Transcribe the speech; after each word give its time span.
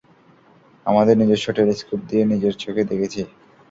আমাদের 0.85 1.15
নিজস্ব 1.17 1.47
টেলিস্কোপ 1.53 1.99
দিয়ে 2.09 2.23
নিজের 2.31 2.53
চোখে 2.61 2.83
দেখেছি! 2.91 3.21